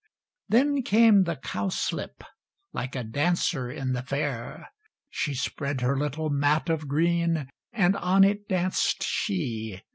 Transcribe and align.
Then 0.49 0.81
came 0.81 1.25
the 1.25 1.35
cowslip, 1.35 2.23
Like 2.73 2.95
a 2.95 3.03
dancer 3.03 3.69
in 3.69 3.91
the 3.93 4.01
fair, 4.01 4.71
She 5.11 5.35
spread 5.35 5.81
her 5.81 5.95
little 5.95 6.31
mat 6.31 6.69
of 6.71 6.87
green, 6.87 7.51
And 7.71 7.95
on 7.95 8.23
it 8.23 8.49
danced 8.49 9.03
she. 9.03 9.83